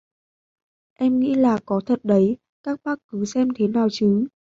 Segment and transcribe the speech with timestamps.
[0.93, 4.27] Em nghĩ là có thật đấy các bác cứ xem thế nào chứ